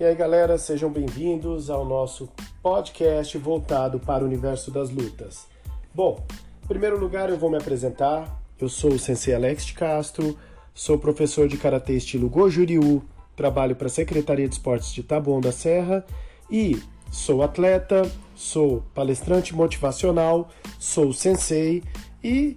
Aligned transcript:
E 0.00 0.04
aí, 0.04 0.14
galera, 0.14 0.56
sejam 0.56 0.90
bem-vindos 0.90 1.68
ao 1.68 1.84
nosso 1.84 2.26
podcast 2.62 3.36
voltado 3.36 4.00
para 4.00 4.24
o 4.24 4.26
universo 4.26 4.70
das 4.70 4.88
lutas. 4.88 5.46
Bom, 5.94 6.24
em 6.64 6.66
primeiro 6.66 6.98
lugar, 6.98 7.28
eu 7.28 7.36
vou 7.36 7.50
me 7.50 7.58
apresentar. 7.58 8.40
Eu 8.58 8.66
sou 8.66 8.92
o 8.92 8.98
Sensei 8.98 9.34
Alex 9.34 9.66
de 9.66 9.74
Castro, 9.74 10.38
sou 10.72 10.98
professor 10.98 11.46
de 11.46 11.58
karatê 11.58 11.92
estilo 11.92 12.30
Goju 12.30 12.64
Ryu, 12.64 13.04
trabalho 13.36 13.76
para 13.76 13.88
a 13.88 13.90
Secretaria 13.90 14.48
de 14.48 14.54
Esportes 14.54 14.90
de 14.90 15.02
Taboão 15.02 15.38
da 15.38 15.52
Serra 15.52 16.02
e 16.50 16.82
sou 17.10 17.42
atleta, 17.42 18.10
sou 18.34 18.82
palestrante 18.94 19.54
motivacional, 19.54 20.48
sou 20.78 21.12
sensei 21.12 21.82
e 22.24 22.56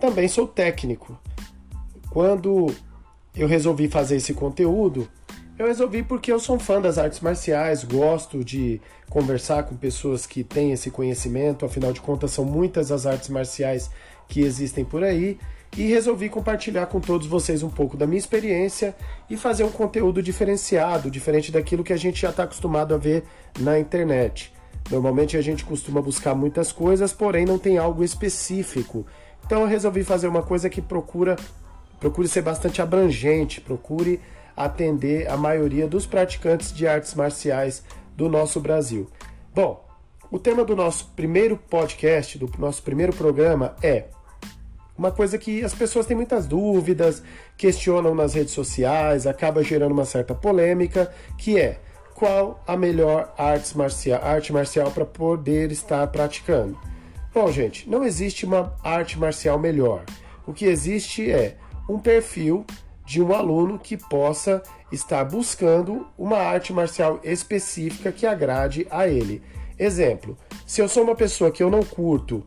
também 0.00 0.26
sou 0.26 0.48
técnico. 0.48 1.16
Quando 2.10 2.74
eu 3.36 3.46
resolvi 3.46 3.86
fazer 3.86 4.16
esse 4.16 4.34
conteúdo, 4.34 5.08
eu 5.62 5.68
resolvi 5.68 6.02
porque 6.02 6.32
eu 6.32 6.40
sou 6.40 6.56
um 6.56 6.58
fã 6.58 6.80
das 6.80 6.98
artes 6.98 7.20
marciais, 7.20 7.84
gosto 7.84 8.44
de 8.44 8.80
conversar 9.08 9.62
com 9.62 9.76
pessoas 9.76 10.26
que 10.26 10.42
têm 10.42 10.72
esse 10.72 10.90
conhecimento, 10.90 11.64
afinal 11.64 11.92
de 11.92 12.00
contas, 12.00 12.32
são 12.32 12.44
muitas 12.44 12.90
as 12.90 13.06
artes 13.06 13.28
marciais 13.28 13.88
que 14.28 14.40
existem 14.40 14.84
por 14.84 15.04
aí, 15.04 15.38
e 15.76 15.86
resolvi 15.86 16.28
compartilhar 16.28 16.86
com 16.86 17.00
todos 17.00 17.28
vocês 17.28 17.62
um 17.62 17.70
pouco 17.70 17.96
da 17.96 18.06
minha 18.06 18.18
experiência 18.18 18.94
e 19.30 19.36
fazer 19.36 19.62
um 19.62 19.70
conteúdo 19.70 20.20
diferenciado, 20.20 21.10
diferente 21.10 21.52
daquilo 21.52 21.84
que 21.84 21.92
a 21.92 21.96
gente 21.96 22.20
já 22.20 22.30
está 22.30 22.42
acostumado 22.42 22.92
a 22.92 22.98
ver 22.98 23.22
na 23.60 23.78
internet. 23.78 24.52
Normalmente 24.90 25.36
a 25.36 25.40
gente 25.40 25.64
costuma 25.64 26.02
buscar 26.02 26.34
muitas 26.34 26.72
coisas, 26.72 27.12
porém 27.12 27.46
não 27.46 27.58
tem 27.58 27.78
algo 27.78 28.02
específico. 28.02 29.06
Então 29.46 29.60
eu 29.60 29.66
resolvi 29.68 30.02
fazer 30.02 30.26
uma 30.26 30.42
coisa 30.42 30.68
que 30.68 30.82
procura 30.82 31.36
procure 32.00 32.26
ser 32.26 32.42
bastante 32.42 32.82
abrangente, 32.82 33.60
procure 33.60 34.20
atender 34.56 35.28
a 35.30 35.36
maioria 35.36 35.86
dos 35.86 36.06
praticantes 36.06 36.72
de 36.72 36.86
artes 36.86 37.14
marciais 37.14 37.82
do 38.16 38.28
nosso 38.28 38.60
Brasil. 38.60 39.08
Bom, 39.54 39.84
o 40.30 40.38
tema 40.38 40.64
do 40.64 40.74
nosso 40.74 41.08
primeiro 41.14 41.56
podcast, 41.56 42.38
do 42.38 42.50
nosso 42.58 42.82
primeiro 42.82 43.12
programa 43.12 43.76
é 43.82 44.06
uma 44.96 45.10
coisa 45.10 45.38
que 45.38 45.64
as 45.64 45.74
pessoas 45.74 46.06
têm 46.06 46.16
muitas 46.16 46.46
dúvidas, 46.46 47.22
questionam 47.56 48.14
nas 48.14 48.34
redes 48.34 48.52
sociais, 48.52 49.26
acaba 49.26 49.62
gerando 49.62 49.92
uma 49.92 50.04
certa 50.04 50.34
polêmica, 50.34 51.12
que 51.36 51.58
é 51.58 51.80
qual 52.14 52.62
a 52.66 52.76
melhor 52.76 53.34
arte 53.36 53.76
marcial, 53.76 54.22
arte 54.22 54.52
marcial 54.52 54.90
para 54.90 55.04
poder 55.04 55.72
estar 55.72 56.06
praticando. 56.08 56.78
Bom, 57.34 57.50
gente, 57.50 57.88
não 57.88 58.04
existe 58.04 58.44
uma 58.44 58.74
arte 58.84 59.18
marcial 59.18 59.58
melhor. 59.58 60.04
O 60.46 60.52
que 60.52 60.66
existe 60.66 61.30
é 61.30 61.56
um 61.88 61.98
perfil 61.98 62.64
de 63.04 63.22
um 63.22 63.32
aluno 63.34 63.78
que 63.78 63.96
possa 63.96 64.62
estar 64.90 65.24
buscando 65.24 66.06
uma 66.16 66.38
arte 66.38 66.72
marcial 66.72 67.20
específica 67.22 68.12
que 68.12 68.26
agrade 68.26 68.86
a 68.90 69.08
ele. 69.08 69.42
Exemplo, 69.78 70.36
se 70.66 70.80
eu 70.80 70.88
sou 70.88 71.02
uma 71.02 71.14
pessoa 71.14 71.50
que 71.50 71.62
eu 71.62 71.70
não 71.70 71.82
curto 71.82 72.44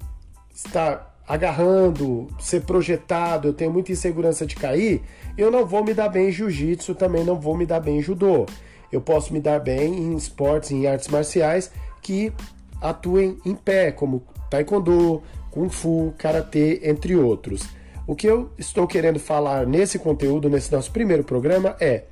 estar 0.54 1.14
agarrando, 1.28 2.28
ser 2.40 2.62
projetado, 2.62 3.48
eu 3.48 3.54
tenho 3.54 3.72
muita 3.72 3.92
insegurança 3.92 4.46
de 4.46 4.56
cair, 4.56 5.02
eu 5.38 5.50
não 5.50 5.66
vou 5.66 5.84
me 5.84 5.94
dar 5.94 6.08
bem 6.08 6.30
em 6.30 6.32
jiu-jitsu, 6.32 6.94
também 6.96 7.24
não 7.24 7.40
vou 7.40 7.58
me 7.58 7.66
dar 7.66 7.80
bem 7.80 7.98
em 7.98 8.02
judô. 8.02 8.46
Eu 8.92 9.02
posso 9.02 9.34
me 9.34 9.42
dar 9.42 9.60
bem 9.60 9.94
em 9.94 10.16
esportes, 10.16 10.72
em 10.72 10.88
artes 10.88 11.08
marciais 11.08 11.72
que 12.02 12.32
atuem 12.80 13.38
em 13.44 13.56
pé, 13.56 13.92
como 13.92 14.24
taekwondo, 14.50 15.24
kung 15.50 15.70
fu, 15.70 16.14
karatê, 16.18 16.82
entre 16.84 17.16
outros. 17.16 17.68
O 18.08 18.16
que 18.16 18.28
eu 18.28 18.52
estou 18.58 18.88
querendo 18.88 19.20
falar 19.20 19.66
nesse 19.66 19.98
conteúdo, 19.98 20.50
nesse 20.50 20.72
nosso 20.72 20.92
primeiro 20.92 21.24
programa, 21.24 21.76
é 21.80 22.04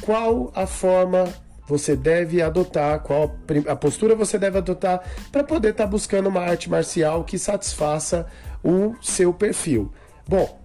qual 0.00 0.52
a 0.54 0.66
forma 0.66 1.26
você 1.66 1.94
deve 1.94 2.40
adotar, 2.40 3.00
qual 3.00 3.36
a 3.66 3.76
postura 3.76 4.14
você 4.14 4.38
deve 4.38 4.58
adotar 4.58 5.02
para 5.30 5.44
poder 5.44 5.70
estar 5.70 5.84
tá 5.84 5.90
buscando 5.90 6.28
uma 6.28 6.40
arte 6.40 6.70
marcial 6.70 7.24
que 7.24 7.38
satisfaça 7.38 8.26
o 8.64 8.94
seu 9.02 9.34
perfil. 9.34 9.92
Bom, 10.26 10.58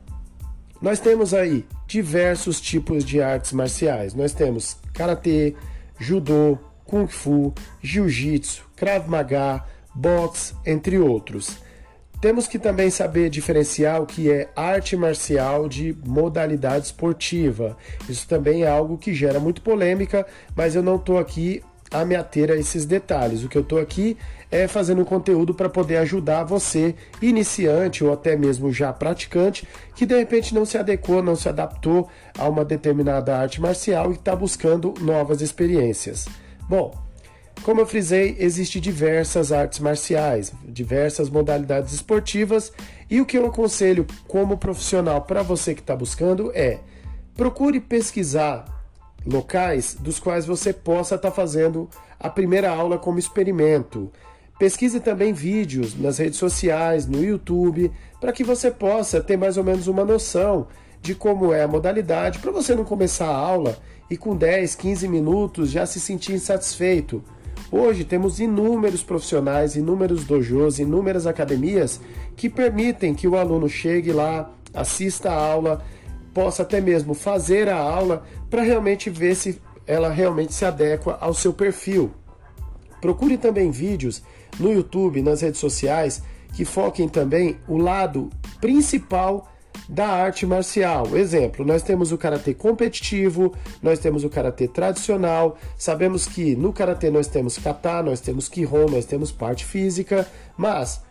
nós 0.81 0.99
temos 0.99 1.33
aí 1.33 1.65
diversos 1.87 2.61
tipos 2.61 3.03
de 3.03 3.21
artes 3.21 3.53
marciais. 3.53 4.13
Nós 4.13 4.33
temos 4.33 4.77
karatê, 4.93 5.55
judô, 5.99 6.57
kung 6.85 7.07
fu, 7.07 7.53
jiu-jitsu, 7.81 8.65
krav 8.75 9.09
maga, 9.09 9.63
boxe, 9.95 10.53
entre 10.65 10.97
outros. 10.99 11.57
Temos 12.23 12.47
que 12.47 12.57
também 12.57 12.89
saber 12.89 13.29
diferenciar 13.29 14.01
o 14.01 14.05
que 14.05 14.31
é 14.31 14.47
arte 14.55 14.95
marcial 14.95 15.67
de 15.67 15.93
modalidade 16.05 16.85
esportiva. 16.85 17.75
Isso 18.07 18.25
também 18.25 18.63
é 18.63 18.67
algo 18.69 18.97
que 18.97 19.13
gera 19.13 19.41
muito 19.41 19.61
polêmica, 19.61 20.25
mas 20.55 20.73
eu 20.73 20.81
não 20.81 20.95
estou 20.95 21.17
aqui 21.17 21.61
a 21.91 22.05
me 22.05 22.15
ater 22.15 22.49
a 22.49 22.55
esses 22.55 22.85
detalhes. 22.85 23.43
O 23.43 23.49
que 23.49 23.57
eu 23.57 23.61
estou 23.61 23.77
aqui 23.77 24.15
é 24.49 24.69
fazendo 24.69 25.01
um 25.01 25.05
conteúdo 25.05 25.53
para 25.53 25.67
poder 25.67 25.97
ajudar 25.97 26.45
você, 26.45 26.95
iniciante 27.21 28.05
ou 28.05 28.13
até 28.13 28.37
mesmo 28.37 28.71
já 28.71 28.93
praticante, 28.93 29.67
que 29.93 30.05
de 30.05 30.17
repente 30.17 30.55
não 30.55 30.63
se 30.63 30.77
adequou, 30.77 31.21
não 31.21 31.35
se 31.35 31.49
adaptou 31.49 32.07
a 32.39 32.47
uma 32.47 32.63
determinada 32.63 33.37
arte 33.37 33.59
marcial 33.59 34.11
e 34.11 34.15
está 34.15 34.33
buscando 34.33 34.93
novas 35.01 35.41
experiências. 35.41 36.25
Bom, 36.69 37.02
como 37.61 37.79
eu 37.79 37.85
frisei, 37.85 38.35
existem 38.39 38.81
diversas 38.81 39.51
artes 39.51 39.79
marciais, 39.79 40.51
diversas 40.67 41.29
modalidades 41.29 41.93
esportivas, 41.93 42.73
e 43.09 43.21
o 43.21 43.25
que 43.25 43.37
eu 43.37 43.45
aconselho 43.45 44.05
como 44.27 44.57
profissional 44.57 45.21
para 45.21 45.41
você 45.41 45.73
que 45.73 45.81
está 45.81 45.95
buscando 45.95 46.51
é 46.53 46.79
procure 47.35 47.79
pesquisar 47.79 48.65
locais 49.25 49.95
dos 49.99 50.19
quais 50.19 50.45
você 50.45 50.73
possa 50.73 51.15
estar 51.15 51.29
tá 51.29 51.35
fazendo 51.35 51.89
a 52.19 52.29
primeira 52.29 52.69
aula 52.69 52.97
como 52.97 53.19
experimento. 53.19 54.11
Pesquise 54.59 54.99
também 54.99 55.33
vídeos 55.33 55.97
nas 55.97 56.17
redes 56.17 56.37
sociais, 56.37 57.07
no 57.07 57.23
YouTube, 57.23 57.91
para 58.19 58.33
que 58.33 58.43
você 58.43 58.69
possa 58.69 59.21
ter 59.21 59.37
mais 59.37 59.57
ou 59.57 59.63
menos 59.63 59.87
uma 59.87 60.05
noção 60.05 60.67
de 61.01 61.15
como 61.15 61.51
é 61.51 61.63
a 61.63 61.67
modalidade, 61.67 62.39
para 62.39 62.51
você 62.51 62.75
não 62.75 62.85
começar 62.85 63.27
a 63.27 63.35
aula 63.35 63.77
e 64.09 64.15
com 64.15 64.35
10, 64.35 64.75
15 64.75 65.07
minutos 65.07 65.71
já 65.71 65.85
se 65.85 65.99
sentir 65.99 66.33
insatisfeito 66.33 67.23
Hoje 67.75 68.03
temos 68.03 68.39
inúmeros 68.39 69.01
profissionais, 69.01 69.75
inúmeros 69.75 70.25
dojos, 70.25 70.77
inúmeras 70.77 71.25
academias 71.25 71.99
que 72.35 72.47
permitem 72.47 73.15
que 73.15 73.27
o 73.27 73.35
aluno 73.35 73.67
chegue 73.67 74.11
lá, 74.11 74.51
assista 74.71 75.31
a 75.31 75.35
aula, 75.35 75.83
possa 76.35 76.61
até 76.61 76.79
mesmo 76.79 77.15
fazer 77.15 77.67
a 77.67 77.75
aula 77.75 78.21
para 78.47 78.61
realmente 78.61 79.09
ver 79.09 79.33
se 79.33 79.59
ela 79.87 80.09
realmente 80.09 80.53
se 80.53 80.63
adequa 80.63 81.17
ao 81.19 81.33
seu 81.33 81.51
perfil. 81.51 82.11
Procure 83.01 83.39
também 83.39 83.71
vídeos 83.71 84.21
no 84.59 84.71
YouTube, 84.71 85.23
nas 85.23 85.41
redes 85.41 85.59
sociais, 85.59 86.21
que 86.53 86.65
foquem 86.65 87.09
também 87.09 87.57
o 87.67 87.77
lado 87.79 88.29
principal 88.61 89.51
da 89.87 90.07
arte 90.07 90.45
marcial. 90.45 91.15
Exemplo, 91.17 91.65
nós 91.65 91.83
temos 91.83 92.11
o 92.11 92.17
karatê 92.17 92.53
competitivo, 92.53 93.53
nós 93.81 93.99
temos 93.99 94.23
o 94.23 94.29
karatê 94.29 94.67
tradicional. 94.67 95.57
Sabemos 95.77 96.25
que 96.25 96.55
no 96.55 96.71
karatê 96.71 97.09
nós 97.09 97.27
temos 97.27 97.57
kata, 97.57 98.01
nós 98.03 98.19
temos 98.19 98.47
kihon, 98.47 98.87
nós 98.89 99.05
temos 99.05 99.31
parte 99.31 99.65
física, 99.65 100.27
mas 100.57 101.01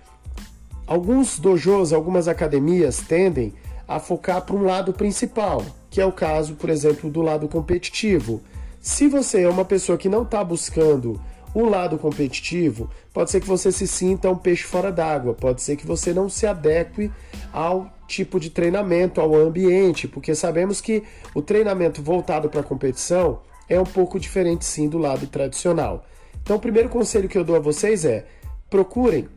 alguns 0.86 1.38
dojos, 1.38 1.92
algumas 1.92 2.28
academias 2.28 2.98
tendem 2.98 3.52
a 3.86 3.98
focar 3.98 4.42
para 4.42 4.56
um 4.56 4.64
lado 4.64 4.92
principal, 4.92 5.64
que 5.90 6.00
é 6.00 6.06
o 6.06 6.12
caso, 6.12 6.54
por 6.54 6.70
exemplo, 6.70 7.10
do 7.10 7.20
lado 7.20 7.48
competitivo. 7.48 8.40
Se 8.80 9.06
você 9.06 9.42
é 9.42 9.48
uma 9.48 9.64
pessoa 9.64 9.98
que 9.98 10.08
não 10.08 10.22
está 10.22 10.42
buscando 10.42 11.20
o 11.54 11.64
lado 11.64 11.98
competitivo, 11.98 12.88
pode 13.12 13.30
ser 13.30 13.40
que 13.40 13.46
você 13.46 13.70
se 13.70 13.86
sinta 13.86 14.30
um 14.30 14.36
peixe 14.36 14.64
fora 14.64 14.90
d'água, 14.90 15.34
pode 15.34 15.62
ser 15.62 15.76
que 15.76 15.86
você 15.86 16.14
não 16.14 16.28
se 16.28 16.46
adeque 16.46 17.10
ao 17.52 17.92
tipo 18.06 18.40
de 18.40 18.50
treinamento, 18.50 19.20
ao 19.20 19.34
ambiente, 19.34 20.08
porque 20.08 20.34
sabemos 20.34 20.80
que 20.80 21.02
o 21.34 21.42
treinamento 21.42 22.02
voltado 22.02 22.48
para 22.48 22.60
a 22.60 22.64
competição 22.64 23.40
é 23.68 23.78
um 23.80 23.84
pouco 23.84 24.18
diferente 24.18 24.64
sim 24.64 24.88
do 24.88 24.98
lado 24.98 25.26
tradicional. 25.26 26.04
Então, 26.42 26.56
o 26.56 26.60
primeiro 26.60 26.88
conselho 26.88 27.28
que 27.28 27.38
eu 27.38 27.44
dou 27.44 27.56
a 27.56 27.60
vocês 27.60 28.04
é: 28.04 28.26
procurem 28.68 29.28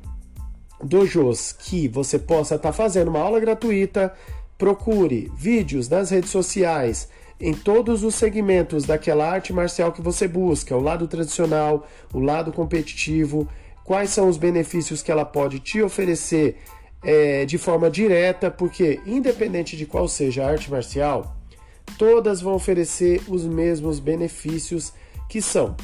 dojos 0.84 1.52
que 1.52 1.88
você 1.88 2.18
possa 2.20 2.56
estar 2.56 2.70
tá 2.70 2.74
fazendo 2.74 3.10
uma 3.10 3.20
aula 3.20 3.40
gratuita, 3.40 4.14
procure 4.58 5.32
vídeos 5.36 5.88
nas 5.90 6.10
redes 6.10 6.30
sociais 6.30 7.08
em 7.40 7.54
todos 7.54 8.04
os 8.04 8.16
segmentos 8.16 8.86
daquela 8.86 9.30
arte 9.30 9.52
marcial 9.52 9.92
que 9.92 10.02
você 10.02 10.28
busca, 10.28 10.76
o 10.76 10.82
lado 10.82 11.08
tradicional, 11.08 11.88
o 12.14 12.20
lado 12.20 12.52
competitivo, 12.52 13.48
quais 13.84 14.10
são 14.10 14.30
os 14.30 14.38
benefícios 14.38 15.02
que 15.02 15.12
ela 15.12 15.26
pode 15.26 15.60
te 15.60 15.82
oferecer 15.82 16.58
é, 17.04 17.46
de 17.46 17.58
forma 17.58 17.90
direta, 17.90 18.50
porque 18.50 19.00
independente 19.06 19.78
de 19.78 19.86
qual 19.86 20.08
seja 20.08 20.44
a 20.44 20.50
arte 20.50 20.72
marcial, 20.72 21.36
todas 21.98 22.42
vão 22.42 22.56
oferecer 22.56 23.22
os 23.28 23.46
mesmos 23.46 24.00
benefícios 24.00 24.94
que 25.30 25.42
são 25.42 25.76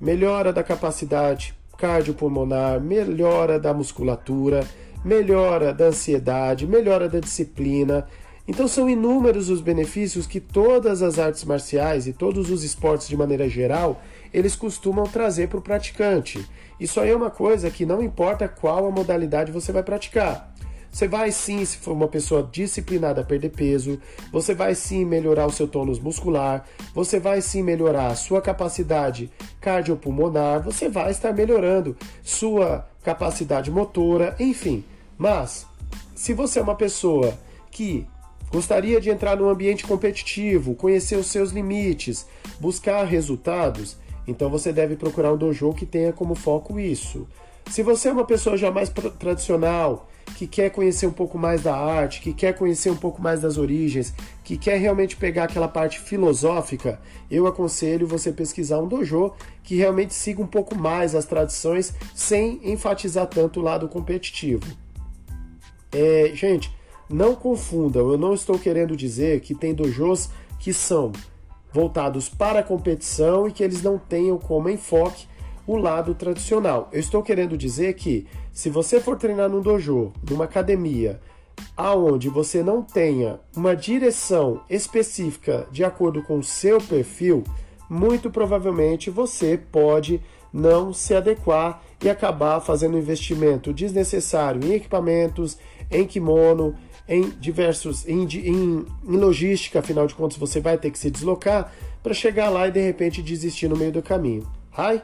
melhora 0.00 0.52
da 0.52 0.62
capacidade 0.62 1.54
cardiopulmonar, 1.78 2.80
melhora 2.80 3.60
da 3.60 3.72
musculatura, 3.74 4.66
melhora 5.04 5.72
da 5.72 5.86
ansiedade, 5.86 6.66
melhora 6.66 7.08
da 7.08 7.20
disciplina 7.20 8.06
Então 8.48 8.68
são 8.68 8.88
inúmeros 8.88 9.50
os 9.50 9.60
benefícios 9.60 10.26
que 10.26 10.38
todas 10.38 11.02
as 11.02 11.18
artes 11.18 11.44
marciais 11.44 12.06
e 12.06 12.12
todos 12.12 12.50
os 12.50 12.62
esportes 12.62 13.08
de 13.08 13.16
maneira 13.16 13.48
geral, 13.48 14.00
eles 14.32 14.54
costumam 14.54 15.04
trazer 15.04 15.48
para 15.48 15.58
o 15.58 15.62
praticante. 15.62 16.46
Isso 16.78 17.00
aí 17.00 17.10
é 17.10 17.16
uma 17.16 17.30
coisa 17.30 17.70
que 17.70 17.84
não 17.84 18.02
importa 18.02 18.46
qual 18.46 18.86
a 18.86 18.90
modalidade 18.90 19.50
você 19.50 19.72
vai 19.72 19.82
praticar. 19.82 20.54
Você 20.96 21.08
vai 21.08 21.30
sim, 21.30 21.62
se 21.64 21.76
for 21.76 21.92
uma 21.92 22.08
pessoa 22.08 22.48
disciplinada, 22.50 23.22
perder 23.22 23.50
peso, 23.50 24.00
você 24.32 24.54
vai 24.54 24.74
sim 24.74 25.04
melhorar 25.04 25.44
o 25.44 25.52
seu 25.52 25.68
tônus 25.68 25.98
muscular, 25.98 26.64
você 26.94 27.20
vai 27.20 27.42
sim 27.42 27.62
melhorar 27.62 28.06
a 28.06 28.14
sua 28.14 28.40
capacidade 28.40 29.30
cardiopulmonar, 29.60 30.62
você 30.62 30.88
vai 30.88 31.10
estar 31.10 31.34
melhorando 31.34 31.94
sua 32.22 32.86
capacidade 33.02 33.70
motora, 33.70 34.34
enfim. 34.40 34.84
Mas, 35.18 35.66
se 36.14 36.32
você 36.32 36.60
é 36.60 36.62
uma 36.62 36.74
pessoa 36.74 37.36
que 37.70 38.06
gostaria 38.50 39.00
de 39.00 39.10
entrar 39.10 39.36
num 39.36 39.48
ambiente 39.48 39.86
competitivo, 39.86 40.74
conhecer 40.74 41.16
os 41.16 41.26
seus 41.26 41.50
limites, 41.50 42.26
buscar 42.60 43.04
resultados, 43.04 43.96
então 44.26 44.50
você 44.50 44.72
deve 44.72 44.96
procurar 44.96 45.32
um 45.32 45.36
dojo 45.36 45.72
que 45.72 45.86
tenha 45.86 46.12
como 46.12 46.34
foco 46.34 46.78
isso. 46.78 47.26
Se 47.70 47.82
você 47.82 48.08
é 48.08 48.12
uma 48.12 48.24
pessoa 48.24 48.56
já 48.56 48.70
mais 48.70 48.88
tradicional, 49.18 50.08
que 50.36 50.46
quer 50.46 50.70
conhecer 50.70 51.06
um 51.06 51.12
pouco 51.12 51.38
mais 51.38 51.62
da 51.62 51.76
arte, 51.76 52.20
que 52.20 52.32
quer 52.32 52.54
conhecer 52.54 52.90
um 52.90 52.96
pouco 52.96 53.20
mais 53.20 53.40
das 53.40 53.58
origens, 53.58 54.12
que 54.44 54.56
quer 54.56 54.78
realmente 54.78 55.16
pegar 55.16 55.44
aquela 55.44 55.68
parte 55.68 55.98
filosófica, 55.98 57.00
eu 57.30 57.46
aconselho 57.46 58.06
você 58.06 58.32
pesquisar 58.32 58.78
um 58.78 58.88
dojo 58.88 59.32
que 59.62 59.76
realmente 59.76 60.14
siga 60.14 60.42
um 60.42 60.46
pouco 60.46 60.74
mais 60.76 61.14
as 61.14 61.26
tradições 61.26 61.92
sem 62.14 62.60
enfatizar 62.62 63.26
tanto 63.26 63.60
o 63.60 63.62
lado 63.62 63.88
competitivo. 63.88 64.64
É, 65.92 66.30
gente, 66.34 66.70
não 67.08 67.34
confundam, 67.34 68.10
eu 68.10 68.18
não 68.18 68.34
estou 68.34 68.58
querendo 68.58 68.96
dizer 68.96 69.40
que 69.40 69.54
tem 69.54 69.74
dojos 69.74 70.28
que 70.58 70.72
são 70.72 71.12
voltados 71.72 72.28
para 72.28 72.60
a 72.60 72.62
competição 72.62 73.46
e 73.46 73.52
que 73.52 73.62
eles 73.62 73.82
não 73.82 73.98
tenham 73.98 74.38
como 74.38 74.70
enfoque 74.70 75.26
o 75.66 75.76
lado 75.76 76.14
tradicional. 76.14 76.88
Eu 76.92 77.00
estou 77.00 77.22
querendo 77.22 77.56
dizer 77.56 77.94
que 77.94 78.26
se 78.52 78.70
você 78.70 79.00
for 79.00 79.18
treinar 79.18 79.48
num 79.48 79.60
dojo, 79.60 80.12
numa 80.28 80.44
academia, 80.44 81.20
aonde 81.76 82.28
você 82.28 82.62
não 82.62 82.82
tenha 82.82 83.40
uma 83.54 83.74
direção 83.74 84.60
específica 84.70 85.66
de 85.70 85.84
acordo 85.84 86.22
com 86.22 86.38
o 86.38 86.44
seu 86.44 86.80
perfil, 86.80 87.44
muito 87.88 88.30
provavelmente 88.30 89.10
você 89.10 89.58
pode 89.70 90.20
não 90.52 90.92
se 90.92 91.14
adequar 91.14 91.82
e 92.02 92.08
acabar 92.08 92.60
fazendo 92.60 92.98
investimento 92.98 93.72
desnecessário 93.72 94.64
em 94.64 94.74
equipamentos, 94.74 95.58
em 95.90 96.06
kimono, 96.06 96.74
em 97.08 97.30
diversos 97.30 98.06
em, 98.06 98.24
em, 98.24 98.86
em 99.04 99.16
logística, 99.16 99.78
afinal 99.78 100.06
de 100.06 100.14
contas 100.14 100.36
você 100.36 100.60
vai 100.60 100.76
ter 100.76 100.90
que 100.90 100.98
se 100.98 101.10
deslocar 101.10 101.72
para 102.02 102.12
chegar 102.12 102.48
lá 102.50 102.68
e 102.68 102.70
de 102.70 102.80
repente 102.80 103.22
desistir 103.22 103.68
no 103.68 103.76
meio 103.76 103.92
do 103.92 104.02
caminho. 104.02 104.46
Hi. 104.72 105.02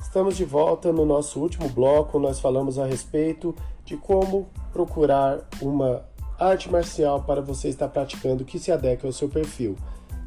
Estamos 0.00 0.36
de 0.36 0.44
volta 0.44 0.92
no 0.92 1.06
nosso 1.06 1.38
último 1.40 1.68
bloco. 1.68 2.18
Nós 2.18 2.40
falamos 2.40 2.78
a 2.78 2.86
respeito 2.86 3.54
de 3.84 3.96
como 3.96 4.48
procurar 4.72 5.48
uma 5.60 6.04
arte 6.38 6.70
marcial 6.70 7.22
para 7.22 7.40
você 7.40 7.68
estar 7.68 7.88
praticando 7.88 8.44
que 8.44 8.58
se 8.58 8.72
adeque 8.72 9.06
ao 9.06 9.12
seu 9.12 9.28
perfil. 9.28 9.76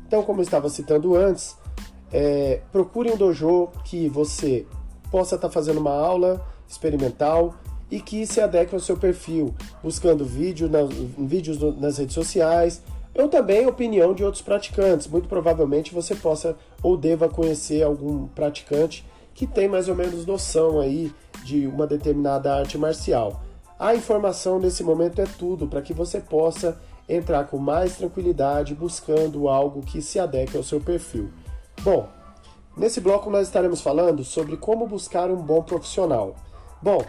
Então, 0.07 0.24
como 0.24 0.40
eu 0.40 0.44
estava 0.44 0.69
citando 0.69 1.16
antes, 1.16 1.57
é, 2.12 2.62
procure 2.72 3.12
um 3.12 3.18
dojo 3.18 3.69
que 3.84 4.07
você 4.07 4.66
possa 5.12 5.36
estar 5.36 5.50
fazendo 5.50 5.80
uma 5.80 5.94
aula 5.94 6.45
experimental 6.68 7.56
e 7.94 8.01
que 8.01 8.25
se 8.25 8.42
adeque 8.42 8.74
ao 8.74 8.81
seu 8.81 8.98
perfil, 8.98 9.54
buscando 9.84 10.25
vídeo 10.25 10.68
na, 10.68 10.80
vídeos 11.16 11.60
nas 11.80 12.00
redes 12.00 12.16
sociais, 12.16 12.81
ou 13.13 13.30
também 13.30 13.68
opinião 13.68 14.16
de 14.16 14.24
outros 14.24 14.42
praticantes. 14.42 15.06
Muito 15.06 15.30
provavelmente 15.30 15.94
você 15.94 16.16
possa 16.16 16.57
ou 16.81 16.98
deva 16.98 17.30
conhecer 17.30 17.84
algum 17.84 18.25
praticante 18.30 19.06
que 19.36 19.45
tem 19.45 19.68
mais 19.68 19.88
ou 19.90 19.94
menos 19.94 20.25
noção 20.25 20.80
aí 20.80 21.13
de 21.44 21.68
uma 21.68 21.86
determinada 21.86 22.56
arte 22.56 22.80
marcial. 22.80 23.44
A 23.78 23.94
informação 23.94 24.57
nesse 24.57 24.84
momento 24.84 25.22
é 25.22 25.25
tudo 25.38 25.68
para 25.68 25.84
que 25.84 25.94
você 25.94 26.19
possa 26.19 26.81
entrar 27.07 27.45
com 27.45 27.60
mais 27.60 27.95
tranquilidade 27.95 28.74
buscando 28.74 29.48
algo 29.48 29.84
que 29.84 30.01
se 30.01 30.18
adeque 30.18 30.57
ao 30.57 30.63
seu 30.63 30.81
perfil. 30.81 31.30
Bom, 31.84 32.10
nesse 32.75 33.00
bloco 33.00 33.30
nós 33.30 33.45
estaremos 33.45 33.81
falando 33.81 34.24
sobre 34.24 34.57
como 34.57 34.88
buscar 34.88 35.30
um 35.30 35.38
bom 35.38 35.62
profissional. 35.62 36.36
Bom, 36.81 37.06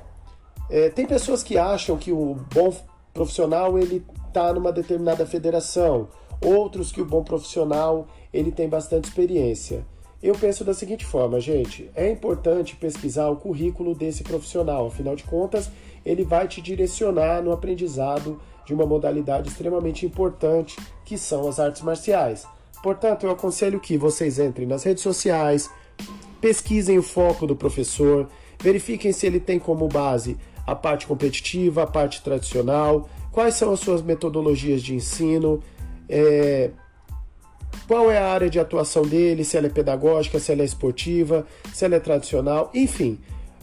é, 0.70 0.88
tem 0.88 1.06
pessoas 1.06 1.42
que 1.42 1.58
acham 1.58 1.96
que 1.96 2.12
o 2.12 2.36
bom 2.52 2.74
profissional 3.12 3.78
ele 3.78 4.04
está 4.28 4.52
numa 4.52 4.72
determinada 4.72 5.24
federação, 5.26 6.08
outros 6.44 6.90
que 6.90 7.00
o 7.00 7.04
bom 7.04 7.22
profissional 7.22 8.06
ele 8.32 8.50
tem 8.50 8.68
bastante 8.68 9.04
experiência. 9.04 9.86
Eu 10.22 10.34
penso 10.34 10.64
da 10.64 10.72
seguinte 10.72 11.04
forma, 11.04 11.38
gente: 11.38 11.90
é 11.94 12.10
importante 12.10 12.76
pesquisar 12.76 13.28
o 13.28 13.36
currículo 13.36 13.94
desse 13.94 14.24
profissional, 14.24 14.86
afinal 14.86 15.14
de 15.14 15.24
contas, 15.24 15.70
ele 16.04 16.24
vai 16.24 16.48
te 16.48 16.60
direcionar 16.60 17.42
no 17.42 17.52
aprendizado 17.52 18.40
de 18.64 18.72
uma 18.72 18.86
modalidade 18.86 19.48
extremamente 19.48 20.06
importante 20.06 20.76
que 21.04 21.18
são 21.18 21.46
as 21.46 21.60
artes 21.60 21.82
marciais. 21.82 22.46
Portanto, 22.82 23.24
eu 23.24 23.30
aconselho 23.30 23.78
que 23.78 23.96
vocês 23.96 24.38
entrem 24.38 24.66
nas 24.66 24.82
redes 24.82 25.02
sociais, 25.02 25.70
pesquisem 26.40 26.98
o 26.98 27.02
foco 27.02 27.46
do 27.46 27.54
professor, 27.54 28.26
verifiquem 28.60 29.12
se 29.12 29.26
ele 29.26 29.40
tem 29.40 29.58
como 29.58 29.88
base 29.88 30.38
a 30.66 30.74
parte 30.74 31.06
competitiva, 31.06 31.82
a 31.82 31.86
parte 31.86 32.22
tradicional, 32.22 33.08
quais 33.30 33.54
são 33.54 33.72
as 33.72 33.80
suas 33.80 34.02
metodologias 34.02 34.82
de 34.82 34.94
ensino, 34.94 35.62
é, 36.08 36.70
qual 37.86 38.10
é 38.10 38.18
a 38.18 38.32
área 38.32 38.48
de 38.48 38.58
atuação 38.58 39.02
dele, 39.02 39.44
se 39.44 39.56
ela 39.56 39.66
é 39.66 39.70
pedagógica, 39.70 40.38
se 40.38 40.52
ela 40.52 40.62
é 40.62 40.64
esportiva, 40.64 41.46
se 41.72 41.84
ela 41.84 41.96
é 41.96 42.00
tradicional, 42.00 42.70
enfim. 42.74 43.18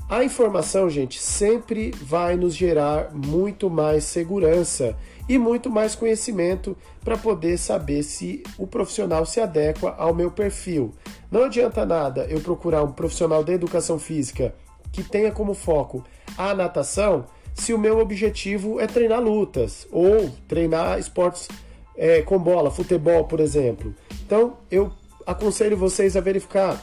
A 0.10 0.26
informação, 0.26 0.90
gente, 0.90 1.22
sempre 1.22 1.92
vai 1.92 2.36
nos 2.36 2.54
gerar 2.54 3.12
muito 3.14 3.70
mais 3.70 4.04
segurança 4.04 4.94
e 5.30 5.38
muito 5.38 5.70
mais 5.70 5.96
conhecimento 5.96 6.76
para 7.02 7.18
poder 7.18 7.58
saber 7.58 8.04
se 8.04 8.44
o 8.58 8.68
profissional 8.68 9.26
se 9.26 9.40
adequa 9.40 9.96
ao 9.98 10.14
meu 10.14 10.30
perfil. 10.30 10.94
Não 11.32 11.46
adianta 11.46 11.86
nada 11.86 12.26
eu 12.30 12.42
procurar 12.42 12.84
um 12.84 12.92
profissional 12.92 13.42
da 13.42 13.54
educação 13.54 13.98
física 13.98 14.54
que 14.92 15.04
tenha 15.04 15.32
como 15.32 15.54
foco 15.54 16.04
a 16.38 16.54
natação 16.54 17.26
se 17.54 17.74
o 17.74 17.78
meu 17.78 18.00
objetivo 18.00 18.80
é 18.80 18.88
treinar 18.88 19.22
lutas 19.22 19.88
ou 19.92 20.30
treinar 20.48 21.00
esportes 21.00 21.48
é, 21.96 22.22
com 22.22 22.40
bola, 22.40 22.72
futebol, 22.72 23.26
por 23.26 23.40
exemplo. 23.40 23.94
Então, 24.26 24.58
eu 24.70 24.92
aconselho 25.26 25.78
vocês 25.78 26.16
a 26.16 26.22
verificar, 26.22 26.82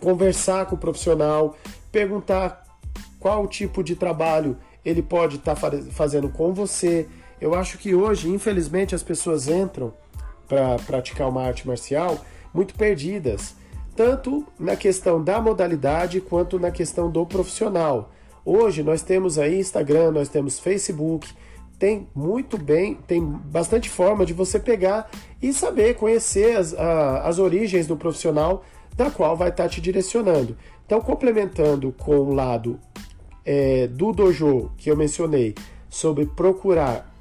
conversar 0.00 0.66
com 0.66 0.74
o 0.74 0.78
profissional, 0.78 1.56
perguntar 1.92 2.64
qual 3.20 3.46
tipo 3.46 3.82
de 3.82 3.94
trabalho 3.94 4.56
ele 4.84 5.02
pode 5.02 5.36
estar 5.36 5.54
tá 5.54 5.70
fazendo 5.90 6.28
com 6.28 6.52
você. 6.52 7.06
Eu 7.40 7.54
acho 7.54 7.78
que 7.78 7.94
hoje, 7.94 8.28
infelizmente, 8.28 8.94
as 8.94 9.02
pessoas 9.02 9.48
entram 9.48 9.92
para 10.48 10.76
praticar 10.86 11.28
uma 11.28 11.42
arte 11.42 11.66
marcial 11.66 12.18
muito 12.52 12.74
perdidas, 12.74 13.54
tanto 13.94 14.44
na 14.58 14.76
questão 14.76 15.22
da 15.22 15.40
modalidade 15.40 16.20
quanto 16.20 16.58
na 16.58 16.70
questão 16.70 17.10
do 17.10 17.24
profissional. 17.24 18.10
Hoje 18.44 18.82
nós 18.82 19.02
temos 19.02 19.38
aí 19.38 19.58
Instagram, 19.58 20.10
nós 20.10 20.28
temos 20.28 20.58
Facebook, 20.58 21.28
tem 21.78 22.08
muito 22.14 22.58
bem, 22.58 22.94
tem 23.06 23.22
bastante 23.22 23.88
forma 23.88 24.26
de 24.26 24.32
você 24.32 24.58
pegar 24.58 25.10
e 25.40 25.52
saber, 25.52 25.94
conhecer 25.94 26.56
as, 26.56 26.74
a, 26.74 27.26
as 27.26 27.38
origens 27.38 27.86
do 27.86 27.96
profissional 27.96 28.64
da 28.96 29.10
qual 29.10 29.36
vai 29.36 29.48
estar 29.48 29.68
te 29.68 29.80
direcionando. 29.80 30.56
Então, 30.86 31.00
complementando 31.00 31.92
com 31.92 32.16
o 32.16 32.34
lado 32.34 32.78
é, 33.44 33.86
do 33.86 34.12
dojo 34.12 34.70
que 34.76 34.90
eu 34.90 34.96
mencionei 34.96 35.54
sobre 35.88 36.26
procurar 36.26 37.13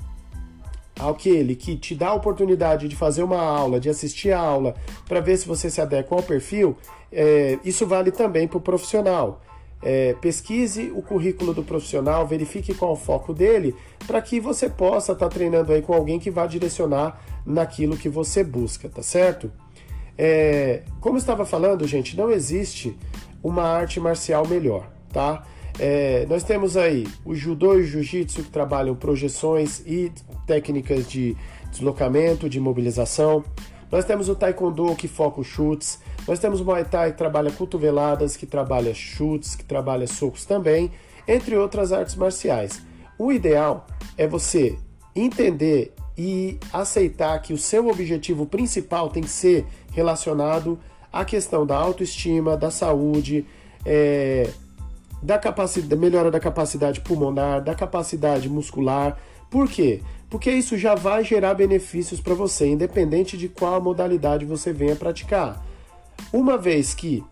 aquele 1.00 1.56
que 1.56 1.76
te 1.76 1.96
dá 1.96 2.10
a 2.10 2.14
oportunidade 2.14 2.88
de 2.88 2.96
fazer 2.96 3.24
uma 3.24 3.42
aula, 3.42 3.80
de 3.80 3.90
assistir 3.90 4.32
a 4.32 4.40
aula, 4.40 4.76
para 5.08 5.20
ver 5.20 5.38
se 5.38 5.48
você 5.48 5.70
se 5.70 5.82
adequa 5.82 6.16
ao 6.16 6.24
perfil, 6.24 6.78
é, 7.12 7.58
isso 7.64 7.86
vale 7.86 8.12
também 8.12 8.48
para 8.48 8.58
o 8.58 8.62
profissional. 8.62 9.42
É, 9.82 10.16
pesquise 10.22 10.92
o 10.96 11.02
currículo 11.02 11.54
do 11.54 11.62
profissional, 11.62 12.26
verifique 12.26 12.74
qual 12.74 12.92
é 12.92 12.94
o 12.94 12.98
foco 12.98 13.34
dele, 13.34 13.76
para 14.08 14.22
que 14.22 14.40
você 14.40 14.70
possa 14.70 15.12
estar 15.12 15.28
tá 15.28 15.34
treinando 15.34 15.74
aí 15.74 15.82
com 15.82 15.94
alguém 15.94 16.20
que 16.20 16.32
vá 16.32 16.48
direcionar 16.48 17.22
naquilo 17.46 17.98
que 17.98 18.08
você 18.08 18.44
busca, 18.44 18.88
tá 18.88 19.04
certo? 19.04 19.52
É, 20.18 20.84
como 21.02 21.18
estava 21.18 21.46
falando, 21.46 21.86
gente, 21.86 22.16
não 22.16 22.32
existe 22.32 22.98
uma 23.44 23.64
arte 23.64 24.00
marcial 24.00 24.48
melhor, 24.48 24.88
tá? 25.12 25.44
É, 25.80 26.26
nós 26.30 26.44
temos 26.44 26.78
aí 26.78 27.08
o 27.26 27.34
judô 27.34 27.74
e 27.74 27.82
o 27.82 27.84
jiu-jitsu 27.84 28.44
que 28.44 28.52
trabalham 28.52 28.96
projeções 28.96 29.80
e 29.86 30.12
técnicas 30.46 31.08
de 31.08 31.36
deslocamento, 31.72 32.50
de 32.50 32.60
mobilização. 32.60 33.44
Nós 33.92 34.06
temos 34.06 34.28
o 34.30 34.36
taekwondo 34.36 34.96
que 34.96 35.08
foca 35.08 35.42
os 35.42 35.48
chutes. 35.48 36.00
Nós 36.28 36.40
temos 36.40 36.62
o 36.62 36.66
Muay 36.66 36.84
Thai 36.86 37.12
que 37.12 37.18
trabalha 37.18 37.52
cotoveladas, 37.52 38.36
que 38.36 38.46
trabalha 38.46 38.94
chutes, 38.94 39.56
que 39.56 39.64
trabalha 39.64 40.08
socos 40.08 40.46
também, 40.46 40.92
entre 41.28 41.56
outras 41.56 41.92
artes 41.92 42.16
marciais. 42.16 42.82
O 43.20 43.32
ideal 43.32 43.86
é 44.18 44.28
você 44.28 44.78
entender 45.16 45.94
e 46.18 46.60
aceitar 46.72 47.40
que 47.42 47.54
o 47.54 47.58
seu 47.58 47.88
objetivo 47.88 48.46
principal 48.46 49.10
tem 49.10 49.24
que 49.24 49.30
ser 49.30 49.66
relacionado 49.92 50.80
à 51.12 51.24
questão 51.24 51.66
da 51.66 51.78
autoestima, 51.78 52.58
da 52.58 52.72
saúde, 52.72 53.46
é, 53.86 54.50
da 55.22 55.38
capacidade, 55.38 55.96
melhora 56.00 56.30
da 56.30 56.40
capacidade 56.40 57.00
pulmonar, 57.02 57.64
da 57.64 57.74
capacidade 57.74 58.50
muscular. 58.50 59.18
Por 59.54 59.70
quê? 59.70 60.02
Porque 60.32 60.50
isso 60.50 60.76
já 60.80 60.96
vai 60.96 61.24
gerar 61.24 61.54
benefícios 61.54 62.20
para 62.20 62.34
você, 62.34 62.66
independente 62.68 63.38
de 63.38 63.48
qual 63.48 63.80
modalidade 63.80 64.46
você 64.46 64.74
venha 64.74 64.96
praticar. 64.96 65.64
Uma 66.34 66.58
vez 66.58 66.96
que 66.96 67.24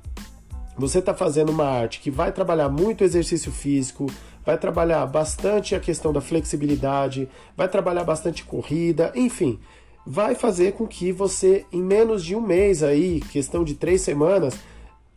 você 0.78 1.00
está 1.00 1.16
fazendo 1.16 1.52
uma 1.52 1.66
arte 1.66 2.00
que 2.00 2.12
vai 2.12 2.32
trabalhar 2.32 2.70
muito 2.70 3.04
exercício 3.04 3.52
físico, 3.52 4.06
vai 4.46 4.56
trabalhar 4.56 5.04
bastante 5.08 5.74
a 5.74 5.80
questão 5.80 6.14
da 6.14 6.22
flexibilidade, 6.22 7.28
vai 7.58 7.68
trabalhar 7.68 8.04
bastante 8.04 8.44
corrida, 8.44 9.12
enfim, 9.16 9.60
vai 10.06 10.36
fazer 10.36 10.74
com 10.74 10.86
que 10.86 11.12
você, 11.12 11.66
em 11.74 11.82
menos 11.82 12.24
de 12.24 12.36
um 12.36 12.42
mês 12.42 12.84
aí, 12.84 13.20
questão 13.32 13.64
de 13.64 13.74
três 13.74 14.02
semanas, 14.02 14.54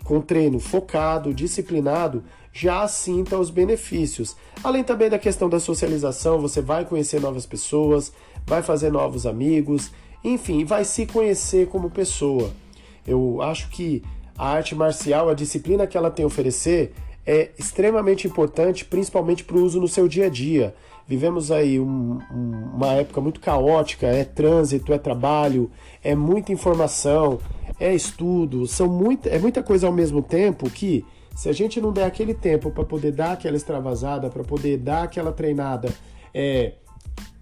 com 0.04 0.22
treino 0.22 0.58
focado, 0.58 1.34
disciplinado, 1.34 2.24
já 2.54 2.86
sinta 2.86 3.36
os 3.36 3.50
benefícios. 3.50 4.36
Além 4.62 4.84
também 4.84 5.10
da 5.10 5.18
questão 5.18 5.48
da 5.50 5.58
socialização, 5.58 6.38
você 6.38 6.62
vai 6.62 6.84
conhecer 6.84 7.20
novas 7.20 7.44
pessoas, 7.44 8.12
vai 8.46 8.62
fazer 8.62 8.92
novos 8.92 9.26
amigos, 9.26 9.90
enfim, 10.22 10.64
vai 10.64 10.84
se 10.84 11.04
conhecer 11.04 11.66
como 11.66 11.90
pessoa. 11.90 12.52
Eu 13.04 13.42
acho 13.42 13.68
que 13.70 14.02
a 14.38 14.48
arte 14.48 14.74
marcial, 14.74 15.28
a 15.28 15.34
disciplina 15.34 15.86
que 15.86 15.96
ela 15.96 16.12
tem 16.12 16.22
a 16.22 16.28
oferecer, 16.28 16.94
é 17.26 17.50
extremamente 17.58 18.28
importante, 18.28 18.84
principalmente 18.84 19.42
para 19.42 19.56
o 19.56 19.62
uso 19.64 19.80
no 19.80 19.88
seu 19.88 20.06
dia 20.06 20.26
a 20.26 20.30
dia. 20.30 20.74
Vivemos 21.08 21.50
aí 21.50 21.80
um, 21.80 22.18
um, 22.30 22.70
uma 22.74 22.92
época 22.92 23.20
muito 23.20 23.40
caótica, 23.40 24.06
é 24.06 24.24
trânsito, 24.24 24.92
é 24.92 24.98
trabalho, 24.98 25.70
é 26.02 26.14
muita 26.14 26.52
informação, 26.52 27.40
é 27.80 27.92
estudo, 27.92 28.66
são 28.66 28.88
muito, 28.88 29.28
é 29.28 29.38
muita 29.38 29.62
coisa 29.62 29.86
ao 29.86 29.92
mesmo 29.92 30.22
tempo 30.22 30.70
que 30.70 31.04
se 31.34 31.48
a 31.48 31.52
gente 31.52 31.80
não 31.80 31.92
der 31.92 32.04
aquele 32.04 32.34
tempo 32.34 32.70
para 32.70 32.84
poder 32.84 33.12
dar 33.12 33.32
aquela 33.32 33.56
extravasada, 33.56 34.30
para 34.30 34.44
poder 34.44 34.78
dar 34.78 35.04
aquela 35.04 35.32
treinada, 35.32 35.92
é, 36.32 36.74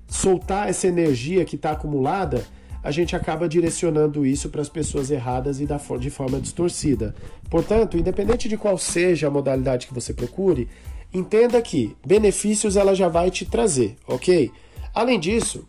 soltar 0.08 0.68
essa 0.68 0.86
energia 0.86 1.44
que 1.44 1.56
está 1.56 1.72
acumulada, 1.72 2.44
a 2.82 2.90
gente 2.90 3.14
acaba 3.14 3.48
direcionando 3.48 4.26
isso 4.26 4.48
para 4.48 4.60
as 4.60 4.68
pessoas 4.68 5.10
erradas 5.10 5.60
e 5.60 5.68
de 6.00 6.10
forma 6.10 6.40
distorcida. 6.40 7.14
Portanto, 7.48 7.96
independente 7.96 8.48
de 8.48 8.56
qual 8.56 8.76
seja 8.76 9.28
a 9.28 9.30
modalidade 9.30 9.86
que 9.86 9.94
você 9.94 10.12
procure, 10.12 10.68
entenda 11.12 11.60
que 11.62 11.96
benefícios 12.04 12.76
ela 12.76 12.94
já 12.94 13.08
vai 13.08 13.30
te 13.30 13.44
trazer, 13.44 13.96
ok? 14.06 14.50
Além 14.94 15.20
disso, 15.20 15.68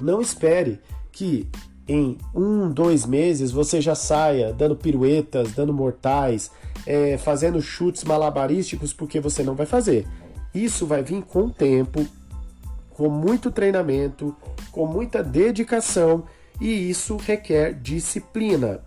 não 0.00 0.20
espere 0.20 0.80
que 1.12 1.46
em 1.86 2.16
um, 2.34 2.70
dois 2.70 3.06
meses 3.06 3.50
você 3.50 3.80
já 3.80 3.94
saia 3.94 4.52
dando 4.52 4.74
piruetas, 4.74 5.52
dando 5.52 5.72
mortais, 5.72 6.50
é, 6.86 7.16
fazendo 7.18 7.60
chutes 7.60 8.04
malabarísticos, 8.04 8.92
porque 8.92 9.20
você 9.20 9.42
não 9.42 9.54
vai 9.54 9.66
fazer. 9.66 10.06
Isso 10.54 10.86
vai 10.86 11.02
vir 11.02 11.22
com 11.22 11.48
tempo, 11.48 12.06
com 12.90 13.08
muito 13.08 13.50
treinamento, 13.50 14.34
com 14.70 14.86
muita 14.86 15.22
dedicação 15.22 16.24
e 16.60 16.90
isso 16.90 17.16
requer 17.16 17.74
disciplina. 17.74 18.80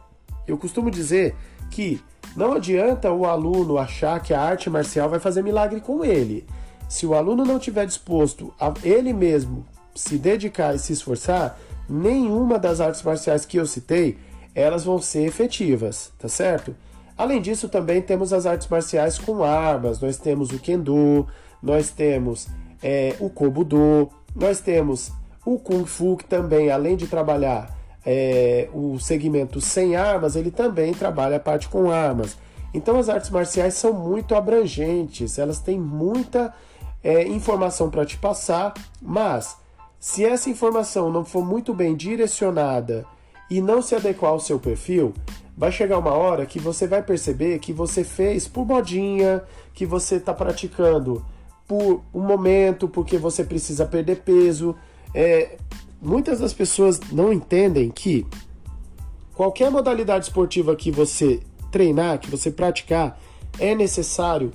Eu 0.47 0.57
costumo 0.57 0.89
dizer 0.89 1.35
que 1.69 2.01
não 2.35 2.53
adianta 2.53 3.11
o 3.11 3.25
aluno 3.25 3.77
achar 3.77 4.21
que 4.21 4.33
a 4.33 4.41
arte 4.41 4.69
marcial 4.69 5.09
vai 5.09 5.19
fazer 5.19 5.41
milagre 5.41 5.81
com 5.81 6.05
ele. 6.05 6.45
Se 6.87 7.05
o 7.05 7.13
aluno 7.13 7.43
não 7.43 7.57
estiver 7.57 7.85
disposto 7.85 8.53
a 8.59 8.73
ele 8.83 9.11
mesmo 9.11 9.65
se 9.93 10.17
dedicar 10.17 10.75
e 10.75 10.79
se 10.79 10.93
esforçar, 10.93 11.59
nenhuma 11.89 12.57
das 12.57 12.79
artes 12.79 13.01
marciais 13.03 13.45
que 13.45 13.57
eu 13.57 13.65
citei, 13.65 14.17
elas 14.55 14.85
vão 14.85 14.99
ser 14.99 15.25
efetivas, 15.25 16.11
tá 16.17 16.29
certo? 16.29 16.75
Além 17.17 17.41
disso, 17.41 17.67
também 17.67 18.01
temos 18.01 18.31
as 18.31 18.45
artes 18.45 18.67
marciais 18.67 19.17
com 19.17 19.43
armas. 19.43 19.99
Nós 19.99 20.17
temos 20.17 20.51
o 20.51 20.59
Kendo, 20.59 21.25
nós 21.61 21.89
temos 21.89 22.47
é, 22.83 23.15
o 23.19 23.29
Kobudo, 23.29 24.09
nós 24.35 24.61
temos 24.61 25.11
o 25.45 25.57
Kung 25.57 25.85
Fu, 25.85 26.17
que 26.17 26.25
também, 26.25 26.69
além 26.69 26.95
de 26.95 27.07
trabalhar 27.07 27.75
é, 28.05 28.69
o 28.73 28.99
segmento 28.99 29.59
sem 29.59 29.95
armas, 29.95 30.35
ele 30.35 30.51
também 30.51 30.93
trabalha 30.93 31.37
a 31.37 31.39
parte 31.39 31.67
com 31.67 31.89
armas. 31.89 32.37
Então, 32.73 32.99
as 32.99 33.09
artes 33.09 33.29
marciais 33.29 33.73
são 33.73 33.93
muito 33.93 34.35
abrangentes, 34.35 35.39
elas 35.39 35.59
têm 35.59 35.79
muita 35.79 36.53
é, 37.03 37.23
informação 37.23 37.89
para 37.89 38.05
te 38.05 38.17
passar, 38.17 38.73
mas 39.01 39.57
se 39.99 40.23
essa 40.23 40.49
informação 40.49 41.11
não 41.11 41.25
for 41.25 41.43
muito 41.43 41.73
bem 41.73 41.95
direcionada 41.95 43.05
e 43.49 43.61
não 43.61 43.81
se 43.81 43.95
adequar 43.95 44.31
ao 44.31 44.39
seu 44.39 44.59
perfil, 44.59 45.13
vai 45.57 45.71
chegar 45.71 45.97
uma 45.97 46.11
hora 46.11 46.45
que 46.45 46.59
você 46.59 46.85
vai 46.85 47.01
perceber 47.01 47.59
que 47.59 47.73
você 47.73 48.03
fez 48.03 48.47
por 48.47 48.65
modinha, 48.65 49.43
que 49.73 49.85
você 49.85 50.15
está 50.15 50.33
praticando 50.33 51.25
por 51.67 52.01
um 52.13 52.21
momento, 52.21 52.87
porque 52.87 53.17
você 53.17 53.43
precisa 53.43 53.85
perder 53.85 54.17
peso. 54.17 54.75
É, 55.13 55.57
muitas 56.01 56.39
das 56.39 56.53
pessoas 56.53 56.99
não 57.11 57.33
entendem 57.33 57.89
que 57.89 58.25
qualquer 59.33 59.69
modalidade 59.71 60.25
esportiva 60.25 60.75
que 60.75 60.91
você 60.91 61.39
treinar, 61.71 62.19
que 62.19 62.29
você 62.29 62.51
praticar, 62.51 63.19
é 63.59 63.73
necessário 63.73 64.51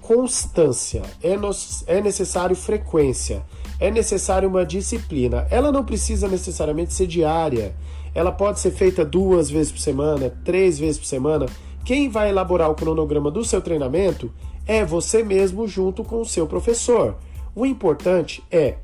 constância, 0.00 1.02
é, 1.20 1.36
no, 1.36 1.50
é 1.88 2.00
necessário 2.00 2.54
frequência, 2.54 3.44
é 3.80 3.90
necessário 3.90 4.48
uma 4.48 4.64
disciplina. 4.64 5.46
Ela 5.50 5.72
não 5.72 5.84
precisa 5.84 6.28
necessariamente 6.28 6.94
ser 6.94 7.08
diária, 7.08 7.74
ela 8.16 8.32
pode 8.32 8.60
ser 8.60 8.70
feita 8.70 9.04
duas 9.04 9.50
vezes 9.50 9.70
por 9.70 9.78
semana, 9.78 10.32
três 10.42 10.78
vezes 10.78 10.96
por 10.98 11.04
semana. 11.04 11.44
Quem 11.84 12.08
vai 12.08 12.30
elaborar 12.30 12.70
o 12.70 12.74
cronograma 12.74 13.30
do 13.30 13.44
seu 13.44 13.60
treinamento 13.60 14.32
é 14.66 14.82
você 14.82 15.22
mesmo 15.22 15.68
junto 15.68 16.02
com 16.02 16.22
o 16.22 16.24
seu 16.24 16.46
professor. 16.46 17.16
O 17.54 17.66
importante 17.66 18.42
é 18.50 18.76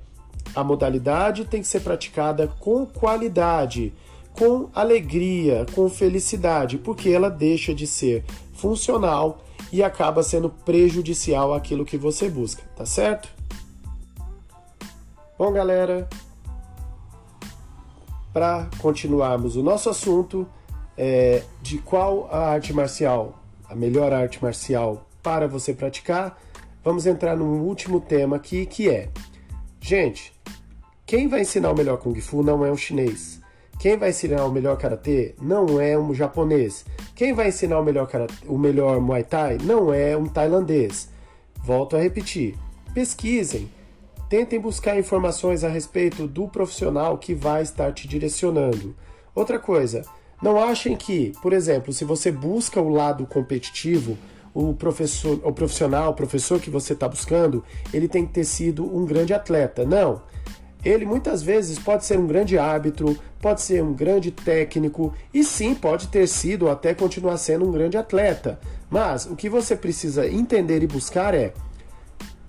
a 0.55 0.63
modalidade 0.63 1.47
tem 1.47 1.63
que 1.63 1.67
ser 1.67 1.81
praticada 1.81 2.47
com 2.61 2.85
qualidade, 2.85 3.95
com 4.35 4.69
alegria, 4.75 5.65
com 5.75 5.89
felicidade, 5.89 6.77
porque 6.77 7.09
ela 7.09 7.31
deixa 7.31 7.75
de 7.75 7.87
ser 7.87 8.25
funcional 8.53 9.43
e 9.73 9.83
acaba 9.83 10.23
sendo 10.23 10.51
prejudicial 10.51 11.55
àquilo 11.55 11.87
que 11.87 11.97
você 11.97 12.29
busca, 12.29 12.63
tá 12.77 12.85
certo? 12.85 13.31
Bom, 15.39 15.51
galera, 15.51 16.07
para 18.33 18.69
continuarmos 18.79 19.57
o 19.57 19.63
nosso 19.63 19.91
assunto 19.91 20.47
é, 20.97 21.43
de 21.61 21.79
qual 21.79 22.29
a 22.31 22.49
arte 22.49 22.73
marcial, 22.73 23.43
a 23.69 23.75
melhor 23.75 24.13
arte 24.13 24.43
marcial 24.43 25.07
para 25.23 25.47
você 25.47 25.73
praticar, 25.73 26.39
vamos 26.85 27.07
entrar 27.07 27.37
no 27.37 27.45
último 27.45 28.01
tema 28.01 28.37
aqui 28.37 28.67
que 28.67 28.89
é: 28.89 29.09
gente, 29.81 30.33
quem 31.07 31.29
vai 31.29 31.43
ensinar 31.43 31.71
o 31.71 31.77
melhor 31.77 31.99
Kung 31.99 32.19
Fu 32.21 32.43
não 32.43 32.65
é 32.65 32.71
um 32.71 32.77
chinês. 32.77 33.41
Quem 33.79 33.97
vai 33.97 34.11
ensinar 34.11 34.45
o 34.45 34.53
melhor 34.53 34.77
karatê 34.79 35.35
não 35.41 35.81
é 35.81 35.99
um 35.99 36.15
japonês. 36.15 36.85
Quem 37.17 37.33
vai 37.33 37.49
ensinar 37.49 37.81
o 37.81 37.85
melhor, 37.85 38.07
karate, 38.07 38.35
o 38.47 38.57
melhor 38.57 39.01
muay 39.01 39.25
thai 39.25 39.59
não 39.63 39.93
é 39.93 40.17
um 40.17 40.27
tailandês. 40.27 41.09
Volto 41.57 41.97
a 41.97 42.01
repetir: 42.01 42.57
pesquisem, 42.95 43.69
tentem 44.33 44.59
buscar 44.59 44.99
informações 44.99 45.63
a 45.63 45.69
respeito 45.69 46.27
do 46.27 46.49
profissional 46.49 47.19
que 47.19 47.35
vai 47.35 47.61
estar 47.61 47.93
te 47.93 48.09
direcionando. 48.09 48.97
Outra 49.35 49.59
coisa, 49.59 50.07
não 50.41 50.59
achem 50.59 50.97
que, 50.97 51.35
por 51.43 51.53
exemplo, 51.53 51.93
se 51.93 52.03
você 52.03 52.33
busca 52.33 52.81
o 52.81 52.89
lado 52.89 53.27
competitivo, 53.27 54.17
o 54.55 54.73
professor, 54.73 55.39
o 55.45 55.53
profissional, 55.53 56.13
o 56.13 56.15
professor 56.15 56.59
que 56.59 56.71
você 56.71 56.95
está 56.95 57.07
buscando, 57.07 57.63
ele 57.93 58.09
tem 58.09 58.25
que 58.25 58.33
ter 58.33 58.45
sido 58.45 58.83
um 58.97 59.05
grande 59.05 59.35
atleta. 59.35 59.85
Não. 59.85 60.23
Ele 60.83 61.05
muitas 61.05 61.43
vezes 61.43 61.79
pode 61.79 62.07
ser 62.07 62.19
um 62.19 62.27
grande 62.27 62.57
árbitro, 62.57 63.15
pode 63.39 63.61
ser 63.61 63.83
um 63.83 63.93
grande 63.93 64.31
técnico 64.31 65.13
e 65.35 65.45
sim 65.45 65.75
pode 65.75 66.09
ter 66.09 66.27
sido 66.27 66.63
ou 66.65 66.73
até 66.73 66.95
continuar 66.95 67.37
sendo 67.37 67.69
um 67.69 67.71
grande 67.71 67.99
atleta. 67.99 68.59
Mas 68.89 69.27
o 69.27 69.37
que 69.37 69.51
você 69.51 69.77
precisa 69.77 70.27
entender 70.27 70.83
e 70.83 70.87
buscar 70.87 71.35
é: 71.35 71.53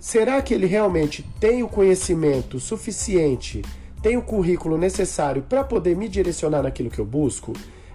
será 0.04 0.42
que 0.42 0.52
ele 0.52 0.66
realmente 0.66 1.24
tem 1.40 1.62
o 1.62 1.68
conhecimento 1.68 2.60
suficiente, 2.60 3.62
tem 4.02 4.18
o 4.18 4.22
currículo 4.22 4.76
necessário 4.76 5.42
para 5.48 5.64
poder 5.64 5.96
me 5.96 6.10
direcionar 6.10 6.62
naquilo 6.62 6.90
que 6.90 6.98
eu 6.98 7.06
busco? 7.06 7.54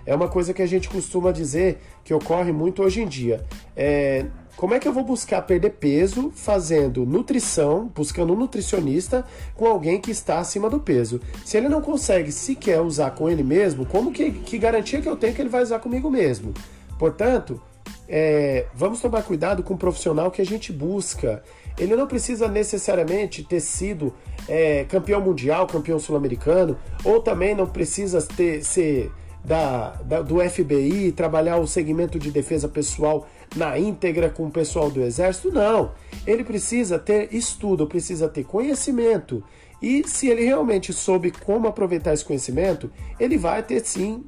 é 0.10 0.16
uma 0.16 0.28
coisa 0.28 0.56
que 0.56 0.62
a 0.64 0.66
gente 0.66 0.90
costuma 0.90 1.32
dizer 1.32 1.78
que 2.04 2.12
ocorre 2.12 2.52
muito 2.52 2.82
hoje 2.82 3.00
em 3.00 3.08
dia. 3.08 3.46
É, 3.76 4.26
como 4.58 4.74
é 4.74 4.80
que 4.80 4.88
eu 4.88 4.92
vou 4.92 5.04
buscar 5.04 5.40
perder 5.44 5.70
peso 5.74 6.32
fazendo 6.34 7.06
nutrição, 7.06 7.92
buscando 7.94 8.34
um 8.34 8.36
nutricionista 8.36 9.24
com 9.54 9.68
alguém 9.68 10.02
que 10.02 10.10
está 10.10 10.40
acima 10.40 10.68
do 10.68 10.80
peso? 10.80 11.22
Se 11.46 11.58
ele 11.58 11.70
não 11.70 11.80
consegue 11.80 12.32
sequer 12.32 12.82
usar 12.82 13.12
com 13.12 13.30
ele 13.30 13.44
mesmo, 13.44 13.86
como 13.86 14.12
que, 14.12 14.32
que 14.32 14.58
garantia 14.58 15.00
que 15.00 15.08
eu 15.08 15.16
tenho 15.16 15.36
que 15.36 15.44
ele 15.44 15.50
vai 15.50 15.62
usar 15.62 15.78
comigo 15.78 16.10
mesmo? 16.10 16.56
Portanto, 16.98 17.62
é, 18.10 18.66
vamos 18.74 19.00
tomar 19.00 19.22
cuidado 19.22 19.62
com 19.62 19.76
o 19.76 19.78
profissional 19.78 20.32
que 20.32 20.42
a 20.42 20.46
gente 20.46 20.74
busca. 20.74 21.44
Ele 21.78 21.96
não 21.96 22.08
precisa 22.08 22.48
necessariamente 22.48 23.44
ter 23.44 23.60
sido 23.60 24.14
é, 24.48 24.84
campeão 24.86 25.22
mundial, 25.22 25.68
campeão 25.68 26.00
sul-americano, 26.00 26.76
ou 27.04 27.22
também 27.22 27.54
não 27.54 27.68
precisa 27.68 28.20
ter, 28.22 28.64
ser 28.64 29.12
da, 29.46 29.92
da, 30.04 30.22
do 30.24 30.40
FBI, 30.40 31.12
trabalhar 31.12 31.58
o 31.58 31.68
segmento 31.68 32.18
de 32.18 32.32
defesa 32.32 32.68
pessoal 32.68 33.28
na 33.56 33.78
íntegra 33.78 34.30
com 34.30 34.48
o 34.48 34.52
pessoal 34.52 34.90
do 34.90 35.02
Exército. 35.02 35.52
Não. 35.52 35.92
Ele 36.26 36.44
precisa 36.44 36.98
ter 36.98 37.34
estudo, 37.34 37.86
precisa 37.86 38.28
ter 38.28 38.44
conhecimento. 38.44 39.44
E 39.82 40.06
se 40.08 40.28
ele 40.28 40.44
realmente 40.44 40.92
soube 40.92 41.32
como 41.32 41.68
aproveitar 41.68 42.14
esse 42.14 42.26
conhecimento, 42.26 42.92
ele 43.20 43.38
vai 43.38 43.64
ter 43.64 43.80
sim 43.86 44.26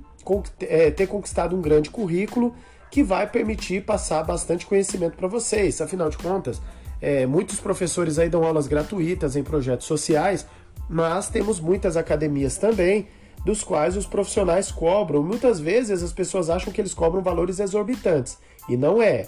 é, 0.62 0.92
ter 0.92 1.08
conquistado 1.08 1.56
um 1.56 1.62
grande 1.62 1.90
currículo 1.90 2.54
que 2.92 3.02
vai 3.02 3.26
permitir 3.26 3.86
passar 3.86 4.22
bastante 4.24 4.66
conhecimento 4.66 5.16
para 5.16 5.28
vocês. 5.28 5.80
Afinal 5.80 6.10
de 6.10 6.18
contas, 6.18 6.62
é, 7.02 7.26
muitos 7.26 7.60
professores 7.60 8.20
aí 8.20 8.30
dão 8.30 8.44
aulas 8.44 8.68
gratuitas 8.68 9.38
em 9.38 9.44
projetos 9.44 9.88
sociais, 9.88 10.46
mas 10.90 11.30
temos 11.30 11.60
muitas 11.60 11.96
academias 11.96 12.58
também, 12.58 13.08
dos 13.46 13.64
quais 13.64 13.96
os 13.96 14.06
profissionais 14.06 14.72
cobram. 14.72 15.24
Muitas 15.24 15.60
vezes 15.60 16.04
as 16.04 16.12
pessoas 16.12 16.50
acham 16.50 16.72
que 16.72 16.82
eles 16.82 16.94
cobram 16.94 17.24
valores 17.24 17.60
exorbitantes, 17.60 18.38
e 18.68 18.76
não 18.76 19.02
é. 19.02 19.26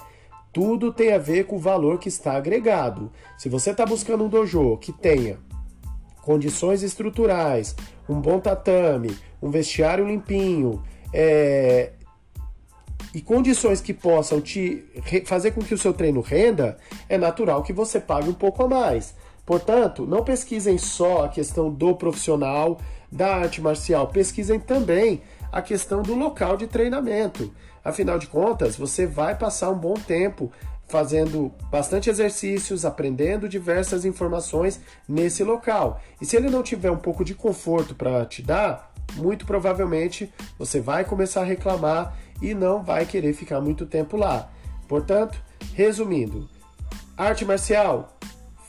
Tudo 0.52 0.94
tem 0.94 1.14
a 1.14 1.18
ver 1.18 1.46
com 1.46 1.56
o 1.56 1.60
valor 1.60 1.98
que 1.98 2.10
está 2.10 2.34
agregado. 2.34 3.12
Se 3.38 3.50
você 3.50 3.72
está 3.72 3.86
buscando 3.86 4.26
um 4.26 4.30
dojo 4.30 4.78
que 4.78 4.92
tenha 4.92 5.40
condições 6.22 6.84
estruturais, 6.84 7.76
um 8.08 8.20
bom 8.22 8.40
tatame, 8.40 9.18
um 9.42 9.50
vestiário 9.50 10.08
limpinho, 10.08 10.84
é, 11.12 11.94
e 13.14 13.22
condições 13.22 13.80
que 13.80 13.94
possam 13.94 14.42
te 14.42 14.84
fazer 15.26 15.52
com 15.52 15.62
que 15.62 15.74
o 15.74 15.78
seu 15.78 15.94
treino 15.94 16.22
renda, 16.22 16.78
é 17.08 17.18
natural 17.18 17.62
que 17.62 17.72
você 17.72 18.00
pague 18.00 18.30
um 18.30 18.34
pouco 18.34 18.64
a 18.64 18.68
mais. 18.68 19.14
Portanto, 19.46 20.06
não 20.06 20.24
pesquisem 20.24 20.78
só 20.78 21.26
a 21.26 21.30
questão 21.30 21.70
do 21.70 21.96
profissional 21.96 22.80
da 23.12 23.36
arte 23.36 23.62
marcial, 23.62 24.08
pesquisem 24.08 24.60
também 24.60 25.22
a 25.52 25.62
questão 25.62 26.02
do 26.02 26.16
local 26.16 26.58
de 26.58 26.66
treinamento. 26.66 27.54
Afinal 27.84 28.18
de 28.18 28.28
contas, 28.28 28.76
você 28.76 29.06
vai 29.06 29.38
passar 29.38 29.70
um 29.70 29.78
bom 29.78 29.94
tempo 29.94 30.52
fazendo 30.88 31.52
bastante 31.70 32.10
exercícios, 32.10 32.86
aprendendo 32.86 33.50
diversas 33.50 34.06
informações 34.06 34.80
nesse 35.08 35.44
local. 35.44 36.02
E 36.22 36.26
se 36.26 36.36
ele 36.36 36.50
não 36.50 36.64
tiver 36.64 36.92
um 36.92 36.98
pouco 36.98 37.24
de 37.24 37.36
conforto 37.36 37.94
para 37.94 38.26
te 38.26 38.42
dar, 38.42 38.92
muito 39.16 39.46
provavelmente 39.46 40.32
você 40.58 40.80
vai 40.80 41.04
começar 41.04 41.42
a 41.42 41.46
reclamar 41.46 42.18
e 42.42 42.54
não 42.54 42.84
vai 42.84 43.06
querer 43.06 43.34
ficar 43.34 43.62
muito 43.62 43.86
tempo 43.86 44.18
lá. 44.18 44.52
Portanto, 44.88 45.42
resumindo, 45.74 46.50
arte 47.18 47.46
marcial, 47.46 48.18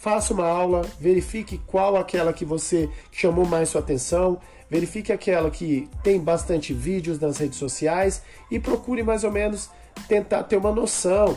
faça 0.00 0.34
uma 0.34 0.46
aula, 0.46 0.82
verifique 1.00 1.58
qual 1.66 1.96
aquela 1.96 2.32
que 2.32 2.44
você 2.44 2.90
chamou 3.10 3.46
mais 3.46 3.70
sua 3.70 3.80
atenção, 3.80 4.38
verifique 4.68 5.12
aquela 5.12 5.50
que 5.50 5.88
tem 6.02 6.20
bastante 6.20 6.72
vídeos 6.72 7.18
nas 7.18 7.38
redes 7.38 7.58
sociais 7.58 8.22
e 8.50 8.58
procure 8.58 9.02
mais 9.02 9.24
ou 9.24 9.32
menos 9.32 9.70
tentar 10.08 10.42
ter 10.44 10.56
uma 10.56 10.72
noção 10.72 11.36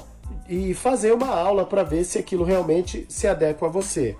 e 0.49 0.73
fazer 0.73 1.13
uma 1.13 1.27
aula 1.27 1.65
para 1.65 1.83
ver 1.83 2.03
se 2.03 2.17
aquilo 2.17 2.43
realmente 2.43 3.05
se 3.09 3.27
adequa 3.27 3.67
a 3.67 3.69
você. 3.69 4.15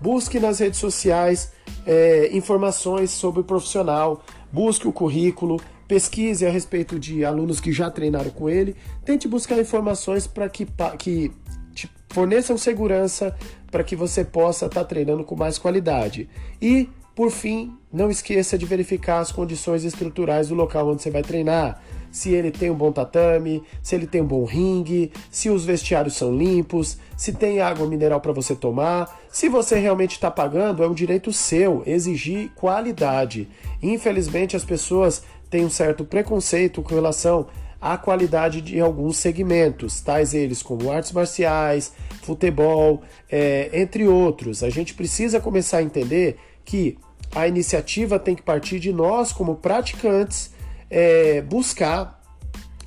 Busque 0.00 0.40
nas 0.40 0.58
redes 0.58 0.80
sociais 0.80 1.52
é, 1.86 2.28
informações 2.32 3.10
sobre 3.10 3.40
o 3.40 3.44
profissional, 3.44 4.22
busque 4.50 4.88
o 4.88 4.92
currículo, 4.92 5.60
pesquise 5.92 6.46
a 6.46 6.50
respeito 6.50 6.98
de 6.98 7.22
alunos 7.22 7.60
que 7.60 7.70
já 7.70 7.90
treinaram 7.90 8.30
com 8.30 8.48
ele, 8.48 8.74
tente 9.04 9.28
buscar 9.28 9.58
informações 9.58 10.26
para 10.26 10.48
que, 10.48 10.66
que 10.98 11.30
te 11.74 11.86
forneçam 12.08 12.56
segurança 12.56 13.36
para 13.70 13.84
que 13.84 13.94
você 13.94 14.24
possa 14.24 14.64
estar 14.64 14.80
tá 14.80 14.86
treinando 14.86 15.22
com 15.22 15.36
mais 15.36 15.58
qualidade. 15.58 16.30
E, 16.62 16.88
por 17.14 17.30
fim, 17.30 17.76
não 17.92 18.08
esqueça 18.08 18.56
de 18.56 18.64
verificar 18.64 19.18
as 19.18 19.30
condições 19.30 19.84
estruturais 19.84 20.48
do 20.48 20.54
local 20.54 20.88
onde 20.88 21.02
você 21.02 21.10
vai 21.10 21.20
treinar. 21.20 21.82
Se 22.10 22.30
ele 22.30 22.50
tem 22.50 22.70
um 22.70 22.74
bom 22.74 22.90
tatame, 22.90 23.62
se 23.82 23.94
ele 23.94 24.06
tem 24.06 24.22
um 24.22 24.26
bom 24.26 24.46
ringue, 24.46 25.12
se 25.30 25.50
os 25.50 25.66
vestiários 25.66 26.16
são 26.16 26.34
limpos, 26.34 26.96
se 27.18 27.34
tem 27.34 27.60
água 27.60 27.86
mineral 27.86 28.20
para 28.20 28.32
você 28.32 28.56
tomar. 28.56 29.20
Se 29.30 29.46
você 29.46 29.78
realmente 29.78 30.12
está 30.12 30.30
pagando, 30.30 30.82
é 30.82 30.88
um 30.88 30.94
direito 30.94 31.34
seu 31.34 31.82
exigir 31.84 32.50
qualidade. 32.54 33.46
Infelizmente, 33.82 34.56
as 34.56 34.64
pessoas 34.64 35.22
tem 35.52 35.66
um 35.66 35.70
certo 35.70 36.02
preconceito 36.02 36.80
com 36.80 36.94
relação 36.94 37.46
à 37.78 37.98
qualidade 37.98 38.62
de 38.62 38.80
alguns 38.80 39.18
segmentos, 39.18 40.00
tais 40.00 40.32
eles 40.32 40.62
como 40.62 40.90
artes 40.90 41.12
marciais, 41.12 41.92
futebol, 42.22 43.02
é, 43.30 43.68
entre 43.74 44.08
outros. 44.08 44.62
A 44.62 44.70
gente 44.70 44.94
precisa 44.94 45.40
começar 45.40 45.78
a 45.78 45.82
entender 45.82 46.38
que 46.64 46.96
a 47.34 47.46
iniciativa 47.46 48.18
tem 48.18 48.34
que 48.34 48.40
partir 48.40 48.80
de 48.80 48.94
nós, 48.94 49.30
como 49.30 49.56
praticantes, 49.56 50.54
é, 50.88 51.42
buscar 51.42 52.18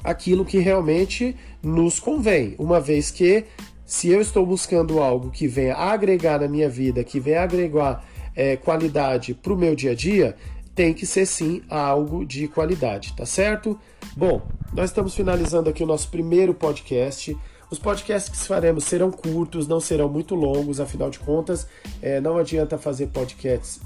aquilo 0.04 0.44
que 0.44 0.58
realmente 0.58 1.36
nos 1.62 2.00
convém, 2.00 2.56
uma 2.58 2.80
vez 2.80 3.12
que 3.12 3.46
se 3.86 4.10
eu 4.10 4.20
estou 4.20 4.44
buscando 4.44 5.00
algo 5.00 5.30
que 5.30 5.48
venha 5.48 5.76
agregar 5.76 6.40
na 6.40 6.48
minha 6.48 6.68
vida, 6.68 7.04
que 7.04 7.20
venha 7.20 7.44
agregar 7.44 8.04
é, 8.36 8.56
qualidade 8.58 9.36
para 9.36 9.54
o 9.54 9.56
meu 9.56 9.76
dia 9.76 9.92
a 9.92 9.96
dia, 9.96 10.36
tem 10.76 10.94
que 10.94 11.06
ser 11.06 11.26
sim 11.26 11.64
algo 11.70 12.26
de 12.26 12.50
qualidade, 12.50 13.14
tá 13.16 13.26
certo? 13.26 13.80
Bom, 14.16 14.46
nós 14.74 14.90
estamos 14.90 15.16
finalizando 15.16 15.70
aqui 15.70 15.82
o 15.82 15.88
nosso 15.88 16.10
primeiro 16.10 16.54
podcast. 16.54 17.36
Os 17.72 17.80
podcasts 17.80 18.30
que 18.30 18.46
faremos 18.46 18.84
serão 18.84 19.10
curtos, 19.10 19.68
não 19.68 19.80
serão 19.80 20.10
muito 20.10 20.36
longos, 20.36 20.82
afinal 20.82 21.10
de 21.10 21.18
contas, 21.20 21.66
é, 22.02 22.20
não 22.20 22.38
adianta 22.38 22.78
fazer 22.78 23.08
podcasts 23.08 23.80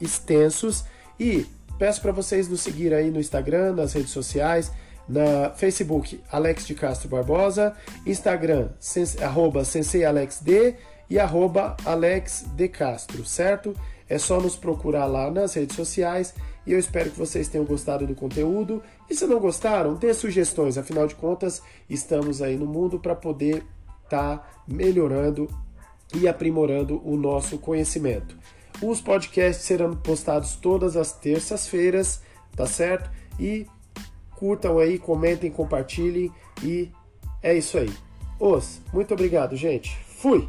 extensos. 0.00 0.84
E 1.18 1.46
peço 1.78 2.02
para 2.02 2.12
vocês 2.12 2.48
nos 2.48 2.60
seguir 2.60 2.92
aí 2.92 3.10
no 3.10 3.20
Instagram, 3.20 3.72
nas 3.72 3.92
redes 3.92 4.10
sociais, 4.10 4.72
na 5.08 5.50
Facebook 5.50 6.20
Alex 6.30 6.66
de 6.66 6.74
Castro 6.74 7.08
Barbosa, 7.08 7.74
Instagram 8.04 8.70
sens, 8.80 9.20
arroba 9.22 9.64
senseialexd 9.64 10.76
e 11.08 11.18
arroba 11.18 11.76
Alex 11.84 12.44
de 12.56 12.68
Castro, 12.68 13.24
certo? 13.24 13.74
É 14.08 14.18
só 14.18 14.40
nos 14.40 14.56
procurar 14.56 15.06
lá 15.06 15.30
nas 15.30 15.54
redes 15.54 15.76
sociais 15.76 16.34
e 16.66 16.72
eu 16.72 16.78
espero 16.78 17.10
que 17.10 17.18
vocês 17.18 17.48
tenham 17.48 17.64
gostado 17.64 18.06
do 18.06 18.14
conteúdo. 18.14 18.82
E 19.08 19.14
se 19.14 19.26
não 19.26 19.38
gostaram, 19.38 19.94
dê 19.94 20.12
sugestões, 20.12 20.76
afinal 20.76 21.06
de 21.06 21.14
contas, 21.14 21.62
estamos 21.88 22.42
aí 22.42 22.56
no 22.56 22.66
mundo 22.66 22.98
para 22.98 23.14
poder 23.14 23.64
estar 24.04 24.38
tá 24.38 24.48
melhorando 24.66 25.48
e 26.14 26.28
aprimorando 26.28 27.00
o 27.04 27.16
nosso 27.16 27.58
conhecimento. 27.58 28.36
Os 28.82 29.00
podcasts 29.00 29.64
serão 29.64 29.94
postados 29.94 30.56
todas 30.56 30.96
as 30.96 31.12
terças-feiras, 31.12 32.22
tá 32.54 32.66
certo? 32.66 33.10
E 33.38 33.66
curtam 34.36 34.78
aí, 34.78 34.98
comentem, 34.98 35.50
compartilhem 35.50 36.30
e 36.62 36.90
é 37.42 37.54
isso 37.56 37.78
aí. 37.78 37.92
Os, 38.38 38.80
muito 38.92 39.14
obrigado, 39.14 39.56
gente. 39.56 39.96
Fui! 40.04 40.48